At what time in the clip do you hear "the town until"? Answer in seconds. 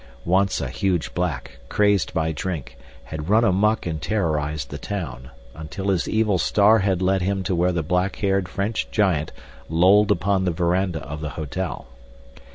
4.71-5.89